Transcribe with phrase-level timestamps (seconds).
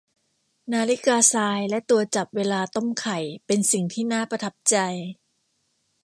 [0.73, 4.75] นาฬิกาทรายและตัวจับเวลาต้มไข่เป็นสิ่งที่น่าประทับใจ